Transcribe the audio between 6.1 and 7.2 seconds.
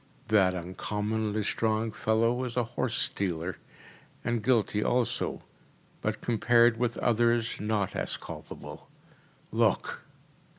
compared with